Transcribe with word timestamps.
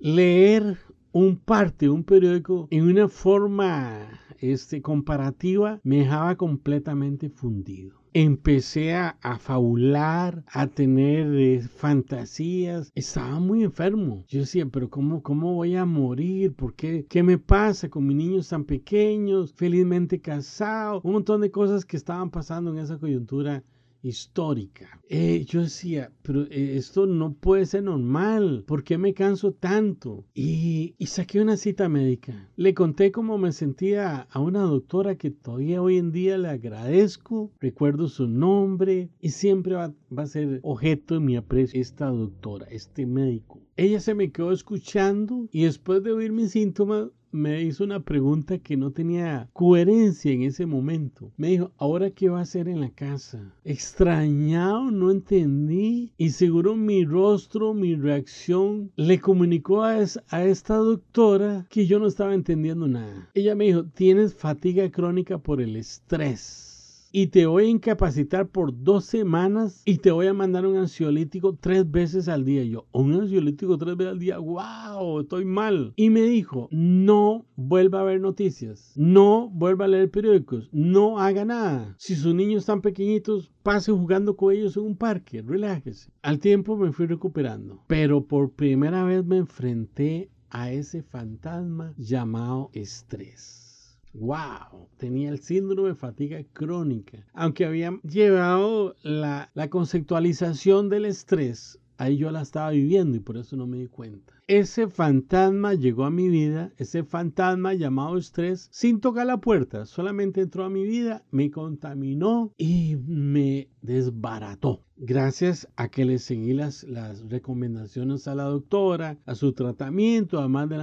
leer 0.00 0.78
un 1.12 1.36
parte 1.36 1.86
de 1.86 1.90
un 1.90 2.04
periódico 2.04 2.66
en 2.70 2.84
una 2.84 3.08
forma 3.08 4.08
este, 4.38 4.80
comparativa 4.80 5.80
me 5.82 5.98
dejaba 5.98 6.36
completamente 6.36 7.28
fundido. 7.28 8.00
Empecé 8.12 8.94
a, 8.94 9.16
fabular, 9.38 10.42
a 10.48 10.66
tener 10.66 11.32
eh, 11.32 11.60
fantasías. 11.60 12.90
Estaba 12.96 13.38
muy 13.38 13.62
enfermo. 13.62 14.24
Yo 14.26 14.40
decía, 14.40 14.66
pero 14.66 14.90
¿cómo, 14.90 15.22
¿cómo 15.22 15.54
voy 15.54 15.76
a 15.76 15.84
morir? 15.84 16.52
¿Por 16.54 16.74
qué? 16.74 17.06
¿Qué 17.08 17.22
me 17.22 17.38
pasa 17.38 17.88
con 17.88 18.06
mis 18.06 18.16
niños 18.16 18.48
tan 18.48 18.64
pequeños? 18.64 19.52
Felizmente 19.52 20.20
casado. 20.20 21.00
Un 21.04 21.12
montón 21.12 21.40
de 21.40 21.52
cosas 21.52 21.84
que 21.84 21.96
estaban 21.96 22.30
pasando 22.30 22.72
en 22.72 22.78
esa 22.78 22.98
coyuntura 22.98 23.62
histórica. 24.02 25.00
Eh, 25.08 25.44
yo 25.46 25.62
decía, 25.62 26.12
pero 26.22 26.42
eh, 26.44 26.76
esto 26.76 27.06
no 27.06 27.32
puede 27.32 27.66
ser 27.66 27.84
normal. 27.84 28.64
¿Por 28.66 28.84
qué 28.84 28.98
me 28.98 29.14
canso 29.14 29.52
tanto? 29.52 30.24
Y, 30.34 30.94
saqué 31.06 31.40
una 31.40 31.56
cita 31.56 31.88
médica. 31.88 32.48
Le 32.56 32.74
conté 32.74 33.10
cómo 33.10 33.36
me 33.38 33.52
sentía 33.52 34.28
a 34.30 34.40
una 34.40 34.62
doctora 34.62 35.16
que 35.16 35.30
todavía 35.30 35.82
hoy 35.82 35.98
en 35.98 36.12
día 36.12 36.38
le 36.38 36.48
agradezco. 36.48 37.50
Recuerdo 37.60 38.08
su 38.08 38.28
nombre 38.28 39.10
y 39.20 39.30
siempre 39.30 39.74
va 39.74 39.92
a 40.16 40.26
ser 40.26 40.60
objeto 40.62 41.14
de 41.14 41.20
mi 41.20 41.36
aprecio 41.36 41.80
esta 41.80 42.06
doctora, 42.06 42.66
este 42.70 43.06
médico. 43.06 43.60
Ella 43.80 43.98
se 43.98 44.14
me 44.14 44.30
quedó 44.30 44.52
escuchando 44.52 45.48
y 45.50 45.64
después 45.64 46.02
de 46.02 46.12
oír 46.12 46.32
mis 46.32 46.50
síntomas 46.50 47.08
me 47.32 47.62
hizo 47.62 47.82
una 47.82 48.00
pregunta 48.00 48.58
que 48.58 48.76
no 48.76 48.90
tenía 48.90 49.48
coherencia 49.54 50.30
en 50.32 50.42
ese 50.42 50.66
momento. 50.66 51.32
Me 51.38 51.48
dijo, 51.48 51.72
¿ahora 51.78 52.10
qué 52.10 52.28
va 52.28 52.40
a 52.40 52.42
hacer 52.42 52.68
en 52.68 52.82
la 52.82 52.90
casa? 52.90 53.54
Extrañado, 53.64 54.90
no 54.90 55.10
entendí. 55.10 56.12
Y 56.18 56.28
seguro 56.28 56.76
mi 56.76 57.06
rostro, 57.06 57.72
mi 57.72 57.94
reacción, 57.94 58.92
le 58.96 59.18
comunicó 59.18 59.82
a, 59.82 59.96
a 60.28 60.44
esta 60.44 60.76
doctora 60.76 61.66
que 61.70 61.86
yo 61.86 61.98
no 61.98 62.06
estaba 62.06 62.34
entendiendo 62.34 62.86
nada. 62.86 63.30
Ella 63.32 63.54
me 63.54 63.64
dijo, 63.64 63.86
tienes 63.86 64.34
fatiga 64.34 64.90
crónica 64.90 65.38
por 65.38 65.62
el 65.62 65.76
estrés 65.76 66.69
y 67.12 67.28
te 67.28 67.46
voy 67.46 67.64
a 67.64 67.68
incapacitar 67.68 68.48
por 68.48 68.82
dos 68.82 69.04
semanas 69.04 69.82
y 69.84 69.98
te 69.98 70.10
voy 70.10 70.26
a 70.26 70.34
mandar 70.34 70.66
un 70.66 70.76
ansiolítico 70.76 71.56
tres 71.60 71.90
veces 71.90 72.28
al 72.28 72.44
día. 72.44 72.64
yo, 72.64 72.86
un 72.92 73.14
ansiolítico 73.14 73.78
tres 73.78 73.96
veces 73.96 74.12
al 74.12 74.18
día, 74.18 74.38
wow, 74.38 75.20
estoy 75.20 75.44
mal. 75.44 75.92
Y 75.96 76.10
me 76.10 76.22
dijo, 76.22 76.68
no 76.70 77.46
vuelva 77.56 78.00
a 78.00 78.04
ver 78.04 78.20
noticias, 78.20 78.92
no 78.96 79.50
vuelva 79.50 79.86
a 79.86 79.88
leer 79.88 80.10
periódicos, 80.10 80.68
no 80.72 81.18
haga 81.18 81.44
nada. 81.44 81.94
Si 81.98 82.14
sus 82.14 82.34
niños 82.34 82.60
están 82.60 82.80
pequeñitos, 82.80 83.50
pase 83.62 83.92
jugando 83.92 84.36
con 84.36 84.54
ellos 84.54 84.76
en 84.76 84.84
un 84.84 84.96
parque, 84.96 85.42
relájese. 85.42 86.10
Al 86.22 86.38
tiempo 86.38 86.76
me 86.76 86.92
fui 86.92 87.06
recuperando, 87.06 87.82
pero 87.86 88.24
por 88.26 88.52
primera 88.52 89.04
vez 89.04 89.24
me 89.24 89.38
enfrenté 89.38 90.30
a 90.50 90.72
ese 90.72 91.02
fantasma 91.02 91.94
llamado 91.96 92.70
estrés. 92.72 93.69
¡Wow! 94.12 94.88
Tenía 94.96 95.30
el 95.30 95.40
síndrome 95.40 95.90
de 95.90 95.94
fatiga 95.94 96.42
crónica. 96.52 97.18
Aunque 97.32 97.64
había 97.64 97.92
llevado 98.02 98.96
la, 99.02 99.50
la 99.54 99.70
conceptualización 99.70 100.88
del 100.88 101.04
estrés, 101.04 101.78
ahí 102.00 102.16
yo 102.16 102.30
la 102.30 102.42
estaba 102.42 102.70
viviendo 102.70 103.16
y 103.16 103.20
por 103.20 103.36
eso 103.36 103.56
no 103.56 103.66
me 103.66 103.78
di 103.78 103.86
cuenta 103.86 104.40
ese 104.50 104.88
fantasma 104.88 105.74
llegó 105.74 106.04
a 106.04 106.10
mi 106.10 106.28
vida, 106.28 106.72
ese 106.76 107.04
fantasma 107.04 107.72
llamado 107.74 108.18
estrés, 108.18 108.68
sin 108.72 108.98
tocar 108.98 109.24
la 109.26 109.40
puerta, 109.40 109.86
solamente 109.86 110.40
entró 110.40 110.64
a 110.64 110.68
mi 110.68 110.82
vida, 110.82 111.22
me 111.30 111.52
contaminó 111.52 112.52
y 112.58 112.96
me 113.06 113.68
desbarató. 113.80 114.82
Gracias 114.96 115.68
a 115.76 115.88
que 115.88 116.04
le 116.04 116.18
seguí 116.18 116.52
las, 116.52 116.84
recomendaciones 117.28 118.26
a 118.26 118.34
la 118.34 118.42
doctora, 118.42 119.18
a 119.24 119.36
su 119.36 119.52
tratamiento, 119.52 120.40
además 120.40 120.68
del 120.68 120.80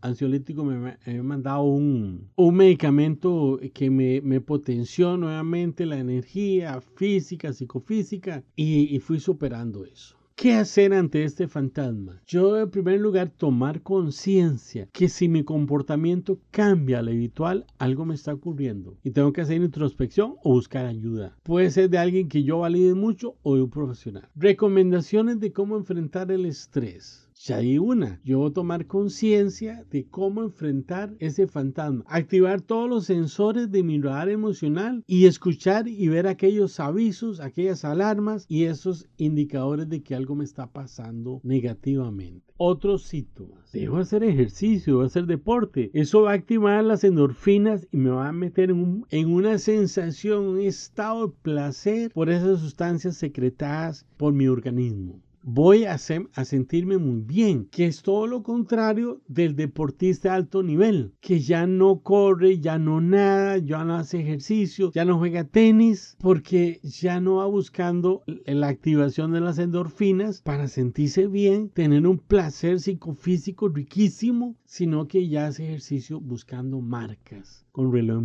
ansiolítico, 0.00 0.64
me, 0.64 0.98
he 1.04 1.20
mandado 1.20 1.64
un, 1.64 2.30
un 2.36 2.54
medicamento 2.54 3.58
que 3.74 3.90
me, 3.90 4.20
me, 4.20 4.40
potenció 4.40 5.16
nuevamente 5.16 5.86
la 5.86 5.98
energía 5.98 6.80
física, 6.80 7.52
psicofísica 7.52 8.44
y 8.54 8.96
fui 9.00 9.18
superando 9.18 9.84
eso. 9.84 10.17
¿Qué 10.38 10.54
hacer 10.54 10.94
ante 10.94 11.24
este 11.24 11.48
fantasma? 11.48 12.22
Yo 12.24 12.56
en 12.60 12.70
primer 12.70 13.00
lugar 13.00 13.28
tomar 13.28 13.82
conciencia 13.82 14.88
que 14.92 15.08
si 15.08 15.28
mi 15.28 15.42
comportamiento 15.42 16.38
cambia 16.52 17.00
al 17.00 17.08
habitual, 17.08 17.66
algo 17.76 18.04
me 18.04 18.14
está 18.14 18.34
ocurriendo 18.34 18.96
y 19.02 19.10
tengo 19.10 19.32
que 19.32 19.40
hacer 19.40 19.60
introspección 19.60 20.36
o 20.44 20.52
buscar 20.52 20.86
ayuda. 20.86 21.36
Puede 21.42 21.72
ser 21.72 21.90
de 21.90 21.98
alguien 21.98 22.28
que 22.28 22.44
yo 22.44 22.60
valide 22.60 22.94
mucho 22.94 23.34
o 23.42 23.56
de 23.56 23.62
un 23.62 23.70
profesional. 23.70 24.28
Recomendaciones 24.36 25.40
de 25.40 25.50
cómo 25.50 25.76
enfrentar 25.76 26.30
el 26.30 26.46
estrés. 26.46 27.27
Ya 27.40 27.58
hay 27.58 27.78
una. 27.78 28.20
Yo 28.24 28.40
voy 28.40 28.50
a 28.50 28.52
tomar 28.52 28.86
conciencia 28.86 29.84
de 29.92 30.08
cómo 30.08 30.42
enfrentar 30.42 31.14
ese 31.20 31.46
fantasma. 31.46 32.04
Activar 32.08 32.62
todos 32.62 32.90
los 32.90 33.04
sensores 33.04 33.70
de 33.70 33.84
mi 33.84 34.00
radar 34.00 34.28
emocional 34.28 35.04
y 35.06 35.26
escuchar 35.26 35.86
y 35.86 36.08
ver 36.08 36.26
aquellos 36.26 36.80
avisos, 36.80 37.38
aquellas 37.38 37.84
alarmas 37.84 38.44
y 38.48 38.64
esos 38.64 39.08
indicadores 39.18 39.88
de 39.88 40.02
que 40.02 40.16
algo 40.16 40.34
me 40.34 40.42
está 40.42 40.72
pasando 40.72 41.40
negativamente. 41.44 42.52
Otros 42.56 43.04
síntomas. 43.04 43.70
Debo 43.70 43.98
hacer 43.98 44.24
ejercicio, 44.24 44.94
debo 44.94 45.06
hacer 45.06 45.26
deporte. 45.26 45.92
Eso 45.94 46.22
va 46.22 46.32
a 46.32 46.34
activar 46.34 46.82
las 46.84 47.04
endorfinas 47.04 47.86
y 47.92 47.98
me 47.98 48.10
va 48.10 48.28
a 48.28 48.32
meter 48.32 48.70
en, 48.70 49.04
en 49.10 49.32
una 49.32 49.58
sensación, 49.58 50.44
un 50.44 50.60
estado 50.60 51.28
de 51.28 51.34
placer 51.40 52.10
por 52.10 52.30
esas 52.30 52.58
sustancias 52.58 53.16
secretadas 53.16 54.06
por 54.16 54.32
mi 54.32 54.48
organismo 54.48 55.22
voy 55.42 55.84
a, 55.84 55.98
sentirme 55.98 56.98
muy 56.98 57.20
bien, 57.20 57.66
que 57.66 57.86
es 57.86 58.02
todo 58.02 58.26
lo 58.26 58.42
contrario 58.42 59.20
del 59.28 59.56
deportista 59.56 60.30
de 60.30 60.34
alto 60.36 60.62
nivel, 60.62 61.14
que 61.20 61.40
ya 61.40 61.66
no 61.66 62.00
corre, 62.00 62.60
ya 62.60 62.78
no 62.78 63.00
nada, 63.00 63.58
ya 63.58 63.84
no 63.84 63.96
hace 63.96 64.20
ejercicio, 64.20 64.90
ya 64.92 65.04
no 65.04 65.18
juega 65.18 65.44
tenis, 65.44 66.16
porque 66.20 66.80
ya 66.82 67.20
no 67.20 67.36
va 67.36 67.46
buscando 67.46 68.22
la 68.26 68.68
activación 68.68 69.32
de 69.32 69.40
las 69.40 69.58
endorfinas 69.58 70.42
para 70.42 70.68
sentirse 70.68 71.26
bien, 71.26 71.70
tener 71.70 72.06
un 72.06 72.18
placer 72.18 72.80
psicofísico 72.80 73.68
riquísimo, 73.68 74.56
sino 74.64 75.08
que 75.08 75.28
ya 75.28 75.46
hace 75.46 75.64
ejercicio 75.64 76.20
buscando 76.20 76.80
marcas 76.80 77.66
con 77.72 77.92
reloj 77.92 78.18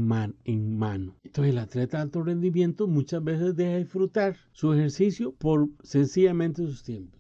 en, 0.46 0.78
mano. 0.78 1.16
Entonces 1.24 1.54
el 1.54 1.60
atleta 1.60 1.98
de 1.98 2.04
alto 2.04 2.24
rendimiento 2.24 2.88
muchas 2.88 3.24
veces 3.24 3.56
deja 3.56 3.74
de 3.74 3.84
disfrutar 3.84 4.36
su 4.52 4.74
ejercicio 4.74 5.32
por 5.34 5.70
sencillamente 5.84 6.66
sus 6.66 6.84
tiempos. 6.84 7.13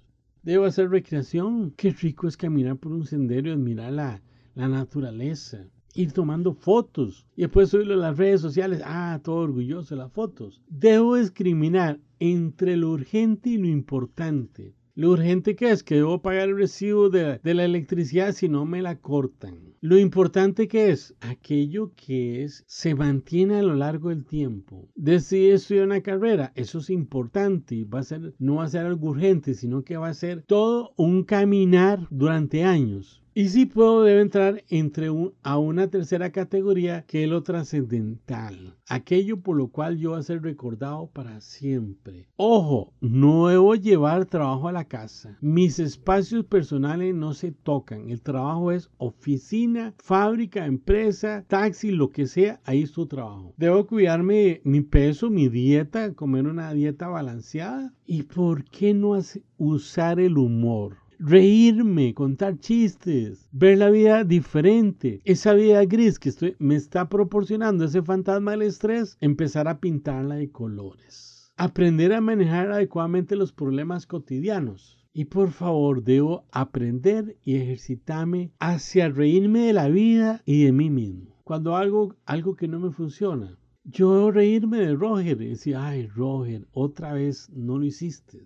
Debo 0.43 0.65
hacer 0.65 0.89
recreación. 0.89 1.71
Qué 1.71 1.91
rico 1.91 2.27
es 2.27 2.35
caminar 2.35 2.75
por 2.75 2.91
un 2.91 3.05
sendero 3.05 3.49
y 3.49 3.53
admirar 3.53 3.93
la, 3.93 4.21
la 4.55 4.67
naturaleza. 4.67 5.65
Ir 5.95 6.11
tomando 6.11 6.53
fotos 6.53 7.25
y 7.35 7.43
después 7.43 7.69
subirlo 7.69 7.93
a 7.93 7.97
las 7.97 8.17
redes 8.17 8.41
sociales. 8.41 8.81
Ah, 8.83 9.21
todo 9.23 9.37
orgulloso 9.37 9.95
de 9.95 10.01
las 10.01 10.11
fotos. 10.11 10.61
Debo 10.67 11.15
discriminar 11.15 11.99
entre 12.19 12.75
lo 12.75 12.89
urgente 12.89 13.51
y 13.51 13.57
lo 13.57 13.67
importante. 13.67 14.75
Lo 14.95 15.09
urgente 15.09 15.55
que 15.55 15.71
es 15.71 15.81
que 15.81 15.95
debo 15.95 16.21
pagar 16.21 16.49
el 16.49 16.55
recibo 16.55 17.09
de, 17.09 17.39
la 17.43 17.65
electricidad 17.65 18.31
si 18.31 18.47
no 18.47 18.65
me 18.65 18.83
la 18.83 18.99
cortan. 18.99 19.73
Lo 19.81 19.97
importante 19.97 20.67
que 20.67 20.91
es 20.91 21.15
aquello 21.19 21.93
que 21.95 22.43
es 22.43 22.63
se 22.67 22.93
mantiene 22.93 23.55
a 23.55 23.63
lo 23.63 23.73
largo 23.73 24.09
del 24.09 24.23
tiempo. 24.23 24.91
Decidir 24.93 25.53
estudiar 25.53 25.85
una 25.85 26.01
carrera, 26.01 26.51
eso 26.53 26.77
es 26.77 26.91
importante. 26.91 27.85
Va 27.85 28.01
a 28.01 28.03
ser, 28.03 28.35
no 28.37 28.55
va 28.55 28.65
a 28.65 28.69
ser 28.69 28.85
algo 28.85 29.09
urgente, 29.09 29.55
sino 29.55 29.83
que 29.83 29.97
va 29.97 30.09
a 30.09 30.13
ser 30.13 30.43
todo 30.43 30.93
un 30.95 31.23
caminar 31.23 32.07
durante 32.11 32.63
años. 32.63 33.22
Y 33.35 33.49
si 33.49 33.65
puedo, 33.65 34.03
debe 34.03 34.21
entrar 34.21 34.63
entre 34.69 35.07
a 35.41 35.57
una 35.57 35.87
tercera 35.87 36.31
categoría 36.31 37.03
que 37.07 37.23
es 37.23 37.29
lo 37.29 37.41
trascendental, 37.41 38.77
aquello 38.87 39.41
por 39.41 39.57
lo 39.57 39.69
cual 39.69 39.97
yo 39.97 40.11
voy 40.11 40.19
a 40.19 40.23
ser 40.23 40.43
recordado 40.43 41.07
para 41.07 41.41
siempre. 41.41 42.27
Ojo, 42.35 42.93
no 43.01 43.47
debo 43.47 43.73
llevar 43.73 44.27
trabajo 44.27 44.67
a 44.67 44.71
la 44.71 44.87
casa. 44.87 45.35
Mis 45.41 45.79
espacios 45.79 46.45
personales 46.45 47.15
no 47.15 47.33
se 47.33 47.51
tocan. 47.51 48.11
El 48.11 48.21
trabajo 48.21 48.71
es 48.71 48.91
oficina, 48.97 49.95
fábrica, 49.97 50.67
empresa, 50.67 51.43
taxi, 51.47 51.89
lo 51.89 52.11
que 52.11 52.27
sea, 52.27 52.61
ahí 52.65 52.83
es 52.83 52.91
tu 52.91 53.07
trabajo. 53.07 53.55
Debo 53.57 53.87
cuidarme 53.87 54.61
mi 54.63 54.81
peso, 54.81 55.31
mi 55.31 55.49
dieta, 55.49 56.13
comer 56.13 56.45
una 56.45 56.71
dieta 56.71 57.07
balanceada. 57.07 57.95
¿Y 58.05 58.23
por 58.23 58.63
qué 58.65 58.93
no 58.93 59.17
usar 59.57 60.19
el 60.19 60.37
humor? 60.37 61.02
Reírme, 61.19 62.13
contar 62.13 62.59
chistes, 62.59 63.47
ver 63.51 63.77
la 63.77 63.89
vida 63.89 64.23
diferente, 64.23 65.21
esa 65.25 65.53
vida 65.53 65.83
gris 65.85 66.19
que 66.19 66.55
me 66.59 66.75
está 66.75 67.09
proporcionando 67.09 67.85
ese 67.85 68.01
fantasma 68.01 68.51
del 68.51 68.63
estrés, 68.63 69.17
empezar 69.21 69.67
a 69.67 69.79
pintarla 69.79 70.35
de 70.35 70.51
colores. 70.51 71.53
Aprender 71.57 72.13
a 72.13 72.21
manejar 72.21 72.71
adecuadamente 72.71 73.35
los 73.35 73.51
problemas 73.51 74.07
cotidianos. 74.07 74.97
Y 75.13 75.25
por 75.25 75.51
favor, 75.51 76.03
debo 76.03 76.45
aprender 76.51 77.37
y 77.43 77.55
ejercitarme 77.55 78.51
hacia 78.59 79.09
reírme 79.09 79.67
de 79.67 79.73
la 79.73 79.87
vida 79.87 80.41
y 80.45 80.63
de 80.63 80.71
mí 80.71 80.89
mismo. 80.89 81.37
Cuando 81.43 81.75
algo, 81.75 82.15
algo 82.25 82.55
que 82.55 82.67
no 82.67 82.79
me 82.79 82.91
funciona, 82.91 83.57
yo 83.83 84.31
reírme 84.31 84.79
de 84.79 84.95
Roger 84.95 85.41
y 85.41 85.49
decir, 85.49 85.75
ay, 85.75 86.07
Roger, 86.07 86.67
otra 86.71 87.13
vez 87.13 87.49
no 87.51 87.77
lo 87.77 87.85
hiciste 87.85 88.39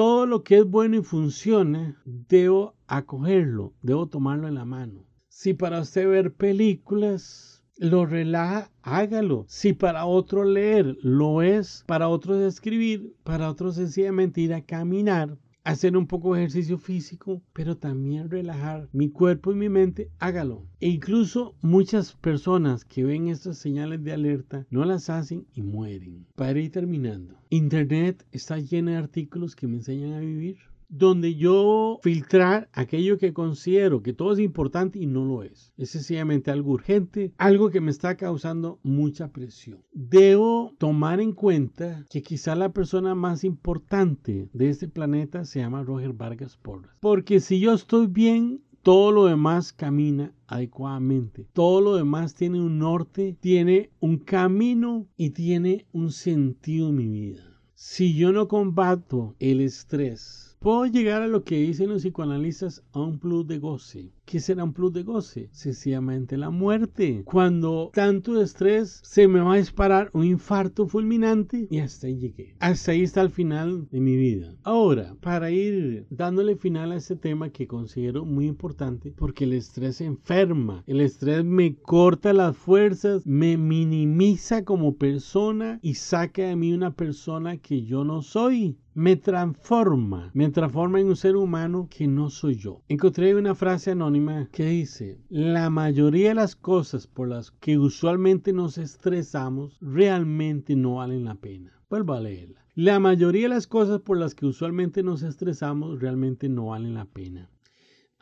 todo 0.00 0.24
lo 0.24 0.44
que 0.44 0.56
es 0.56 0.64
bueno 0.64 0.96
y 0.96 1.02
funciona, 1.02 2.00
debo 2.06 2.74
acogerlo, 2.86 3.74
debo 3.82 4.06
tomarlo 4.06 4.48
en 4.48 4.54
la 4.54 4.64
mano. 4.64 5.04
Si 5.28 5.52
para 5.52 5.80
usted 5.80 6.08
ver 6.08 6.32
películas 6.32 7.62
lo 7.76 8.06
relaja, 8.06 8.70
hágalo. 8.80 9.44
Si 9.46 9.74
para 9.74 10.06
otro 10.06 10.44
leer 10.44 10.96
lo 11.02 11.42
es, 11.42 11.84
para 11.86 12.08
otros 12.08 12.40
escribir, 12.40 13.14
para 13.24 13.50
otros 13.50 13.74
sencillamente 13.74 14.40
ir 14.40 14.54
a 14.54 14.64
caminar, 14.64 15.36
hacer 15.64 15.96
un 15.96 16.06
poco 16.06 16.34
de 16.34 16.40
ejercicio 16.40 16.78
físico, 16.78 17.42
pero 17.52 17.76
también 17.76 18.30
relajar 18.30 18.88
mi 18.92 19.10
cuerpo 19.10 19.52
y 19.52 19.54
mi 19.54 19.68
mente, 19.68 20.10
hágalo. 20.18 20.66
E 20.80 20.88
incluso 20.88 21.54
muchas 21.60 22.14
personas 22.14 22.84
que 22.84 23.04
ven 23.04 23.28
estas 23.28 23.58
señales 23.58 24.02
de 24.02 24.12
alerta 24.12 24.66
no 24.70 24.84
las 24.84 25.10
hacen 25.10 25.46
y 25.54 25.62
mueren. 25.62 26.26
Para 26.34 26.58
ir 26.58 26.70
terminando, 26.70 27.36
Internet 27.50 28.26
está 28.32 28.58
lleno 28.58 28.90
de 28.90 28.96
artículos 28.96 29.56
que 29.56 29.66
me 29.66 29.76
enseñan 29.76 30.14
a 30.14 30.20
vivir 30.20 30.69
donde 30.90 31.36
yo 31.36 32.00
filtrar 32.02 32.68
aquello 32.72 33.16
que 33.16 33.32
considero 33.32 34.02
que 34.02 34.12
todo 34.12 34.32
es 34.32 34.40
importante 34.40 34.98
y 34.98 35.06
no 35.06 35.24
lo 35.24 35.42
es. 35.42 35.72
Es 35.76 35.90
sencillamente 35.90 36.50
algo 36.50 36.72
urgente, 36.72 37.32
algo 37.38 37.70
que 37.70 37.80
me 37.80 37.90
está 37.90 38.16
causando 38.16 38.80
mucha 38.82 39.28
presión. 39.28 39.78
Debo 39.92 40.74
tomar 40.78 41.20
en 41.20 41.32
cuenta 41.32 42.06
que 42.10 42.22
quizá 42.22 42.54
la 42.54 42.72
persona 42.72 43.14
más 43.14 43.44
importante 43.44 44.50
de 44.52 44.68
este 44.68 44.88
planeta 44.88 45.44
se 45.44 45.60
llama 45.60 45.84
Roger 45.84 46.12
Vargas 46.12 46.56
Porras. 46.56 46.96
Porque 47.00 47.40
si 47.40 47.60
yo 47.60 47.72
estoy 47.72 48.08
bien, 48.08 48.60
todo 48.82 49.12
lo 49.12 49.26
demás 49.26 49.72
camina 49.72 50.32
adecuadamente. 50.46 51.46
Todo 51.52 51.80
lo 51.80 51.96
demás 51.96 52.34
tiene 52.34 52.60
un 52.60 52.78
norte, 52.78 53.36
tiene 53.40 53.90
un 54.00 54.18
camino 54.18 55.06
y 55.16 55.30
tiene 55.30 55.86
un 55.92 56.10
sentido 56.10 56.88
en 56.88 56.96
mi 56.96 57.08
vida. 57.08 57.42
Si 57.74 58.14
yo 58.14 58.32
no 58.32 58.48
combato 58.48 59.36
el 59.38 59.60
estrés, 59.60 60.49
Puedo 60.62 60.84
llegar 60.84 61.22
a 61.22 61.26
lo 61.26 61.42
que 61.42 61.56
dicen 61.56 61.88
los 61.88 62.02
psicoanalistas 62.02 62.84
a 62.92 63.00
un 63.00 63.18
plus 63.18 63.46
de 63.46 63.58
goce. 63.58 64.12
¿Qué 64.26 64.40
será 64.40 64.62
un 64.62 64.74
plus 64.74 64.92
de 64.92 65.04
goce? 65.04 65.48
Sencillamente 65.52 66.36
la 66.36 66.50
muerte. 66.50 67.22
Cuando 67.24 67.90
tanto 67.94 68.38
estrés 68.42 69.00
se 69.02 69.26
me 69.26 69.40
va 69.40 69.54
a 69.54 69.56
disparar 69.56 70.10
un 70.12 70.24
infarto 70.24 70.86
fulminante 70.86 71.66
y 71.70 71.78
hasta 71.78 72.08
ahí 72.08 72.18
llegué. 72.18 72.56
Hasta 72.60 72.92
ahí 72.92 73.02
está 73.04 73.22
el 73.22 73.30
final 73.30 73.88
de 73.90 74.00
mi 74.00 74.16
vida. 74.16 74.54
Ahora, 74.62 75.16
para 75.22 75.50
ir 75.50 76.06
dándole 76.10 76.56
final 76.56 76.92
a 76.92 76.96
este 76.96 77.16
tema 77.16 77.48
que 77.48 77.66
considero 77.66 78.26
muy 78.26 78.46
importante, 78.46 79.14
porque 79.16 79.44
el 79.44 79.54
estrés 79.54 80.02
enferma, 80.02 80.84
el 80.86 81.00
estrés 81.00 81.42
me 81.42 81.74
corta 81.76 82.34
las 82.34 82.54
fuerzas, 82.54 83.26
me 83.26 83.56
minimiza 83.56 84.66
como 84.66 84.96
persona 84.96 85.80
y 85.80 85.94
saca 85.94 86.42
de 86.42 86.56
mí 86.56 86.74
una 86.74 86.94
persona 86.94 87.56
que 87.56 87.82
yo 87.82 88.04
no 88.04 88.20
soy 88.20 88.76
me 88.94 89.16
transforma, 89.16 90.30
me 90.34 90.48
transforma 90.50 91.00
en 91.00 91.08
un 91.08 91.16
ser 91.16 91.36
humano 91.36 91.88
que 91.88 92.06
no 92.08 92.28
soy 92.28 92.56
yo. 92.56 92.82
Encontré 92.88 93.34
una 93.34 93.54
frase 93.54 93.92
anónima 93.92 94.48
que 94.50 94.66
dice, 94.66 95.18
la 95.28 95.70
mayoría 95.70 96.30
de 96.30 96.34
las 96.34 96.56
cosas 96.56 97.06
por 97.06 97.28
las 97.28 97.52
que 97.52 97.78
usualmente 97.78 98.52
nos 98.52 98.78
estresamos 98.78 99.78
realmente 99.80 100.74
no 100.74 100.96
valen 100.96 101.24
la 101.24 101.36
pena. 101.36 101.72
Vuelvo 101.88 102.14
a 102.14 102.20
leerla. 102.20 102.64
La 102.74 102.98
mayoría 102.98 103.42
de 103.42 103.54
las 103.54 103.66
cosas 103.66 104.00
por 104.00 104.16
las 104.16 104.34
que 104.34 104.46
usualmente 104.46 105.02
nos 105.02 105.22
estresamos 105.22 106.00
realmente 106.00 106.48
no 106.48 106.66
valen 106.66 106.94
la 106.94 107.04
pena. 107.04 107.48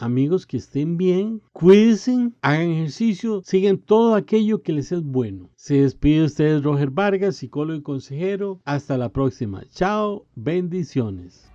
Amigos 0.00 0.46
que 0.46 0.58
estén 0.58 0.96
bien, 0.96 1.42
cuídense, 1.52 2.30
hagan 2.40 2.70
ejercicio, 2.70 3.42
sigan 3.44 3.78
todo 3.78 4.14
aquello 4.14 4.62
que 4.62 4.72
les 4.72 4.92
es 4.92 5.02
bueno. 5.02 5.50
Se 5.56 5.82
despide 5.82 6.20
de 6.20 6.26
ustedes 6.26 6.62
Roger 6.62 6.90
Vargas, 6.90 7.34
psicólogo 7.34 7.80
y 7.80 7.82
consejero. 7.82 8.60
Hasta 8.64 8.96
la 8.96 9.08
próxima. 9.08 9.64
Chao, 9.70 10.24
bendiciones. 10.36 11.50